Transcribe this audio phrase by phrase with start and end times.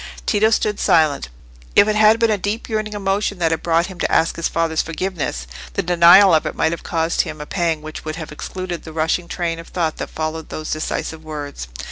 [0.25, 1.29] Tito stood silent.
[1.75, 4.47] If it had been a deep yearning emotion which had brought him to ask his
[4.47, 8.31] father's forgiveness, the denial of it might have caused him a pang which would have
[8.31, 11.67] excluded the rushing train of thought that followed those decisive words.